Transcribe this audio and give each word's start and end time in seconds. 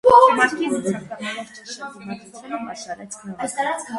Մարկիզը 0.37 0.77
ցանկանալով 0.85 1.51
ճնշել 1.57 1.91
դիմադրությունը, 1.97 2.63
պաշարեց 2.71 3.19
քաղաքը։ 3.23 3.71